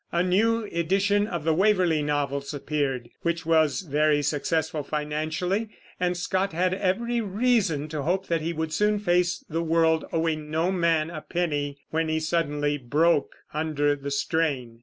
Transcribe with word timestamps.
A 0.11 0.23
new 0.23 0.63
edition 0.71 1.27
of 1.27 1.43
the 1.43 1.53
Waverley 1.53 2.01
novels 2.01 2.55
appeared, 2.55 3.09
which 3.21 3.45
was 3.45 3.81
very 3.81 4.23
successful 4.23 4.81
financially, 4.81 5.69
and 5.99 6.17
Scott 6.17 6.53
had 6.53 6.73
every 6.73 7.21
reason 7.21 7.87
to 7.89 8.01
hope 8.01 8.25
that 8.25 8.41
he 8.41 8.51
would 8.51 8.73
soon 8.73 8.97
face 8.97 9.45
the 9.47 9.61
world 9.61 10.05
owing 10.11 10.49
no 10.49 10.71
man 10.71 11.11
a 11.11 11.21
penny, 11.21 11.77
when 11.91 12.09
he 12.09 12.19
suddenly 12.19 12.79
broke 12.79 13.35
under 13.53 13.95
the 13.95 14.09
strain. 14.09 14.79